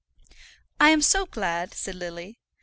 "I 0.79 0.89
am 0.89 1.03
so 1.03 1.27
glad," 1.27 1.75
said 1.75 1.93
Lily. 1.93 2.39